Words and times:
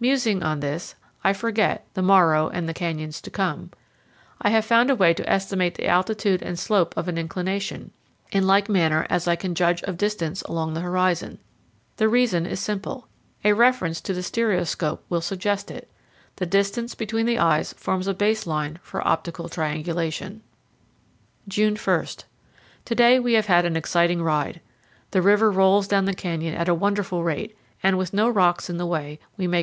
Musing 0.00 0.42
on 0.42 0.58
this, 0.58 0.96
I 1.22 1.32
forget 1.32 1.86
"the 1.94 2.02
morrow 2.02 2.48
and 2.48 2.68
the 2.68 2.74
canyons 2.74 3.20
to 3.20 3.30
come"; 3.30 3.70
I 4.42 4.50
have 4.50 4.64
found 4.64 4.90
a 4.90 4.94
way 4.96 5.14
to 5.14 5.30
estimate 5.32 5.76
the 5.76 5.86
altitude 5.86 6.42
and 6.42 6.58
slope 6.58 6.96
of 6.96 7.06
an 7.06 7.16
inclination, 7.16 7.92
in 8.32 8.44
like 8.44 8.68
manner 8.68 9.06
as 9.08 9.28
I 9.28 9.36
can 9.36 9.54
judge 9.54 9.84
of 9.84 9.96
distance 9.96 10.42
along 10.42 10.74
the 10.74 10.80
horizon. 10.80 11.38
The 11.96 12.08
reason 12.08 12.44
is 12.44 12.58
simple. 12.58 13.06
A 13.44 13.52
reference 13.52 14.00
to 14.00 14.12
the 14.12 14.24
stereoscope 14.24 15.04
will 15.08 15.20
FROM 15.20 15.38
FLAMING 15.38 15.56
GOEGE 15.56 15.60
TO 15.66 15.72
THE 15.74 15.74
GATE 15.74 15.80
OF 15.80 15.86
LODOEE. 15.86 16.42
139 16.42 16.42
suggest 16.42 16.42
it. 16.42 16.42
The 16.42 16.46
distance 16.50 16.94
between 16.96 17.26
the 17.26 17.38
eyes 17.38 17.72
forms 17.74 18.08
a 18.08 18.14
base 18.14 18.46
line 18.48 18.80
for 18.82 19.06
optical 19.06 19.48
triangulation. 19.48 20.42
June 21.46 21.76
1. 21.76 22.06
To 22.86 22.94
day 22.96 23.20
we 23.20 23.34
have 23.34 23.48
an 23.64 23.76
exciting 23.76 24.22
ride. 24.24 24.60
The 25.12 25.22
river 25.22 25.52
rolls 25.52 25.86
down 25.86 26.06
the 26.06 26.14
canyon 26.14 26.54
at 26.56 26.68
a 26.68 26.74
wonderful 26.74 27.22
rate, 27.22 27.56
and, 27.80 27.96
with 27.96 28.12
no 28.12 28.28
rocks 28.28 28.68
in 28.68 28.76
the 28.78 28.84
way, 28.86 28.90
we 28.90 28.96
make 28.96 28.96
140 28.96 28.96
powell 28.98 29.10
canyons 29.14 29.20
94.jpg 29.20 29.26
SCENE 29.30 29.44
IN 29.46 29.52
HAND. 29.52 29.56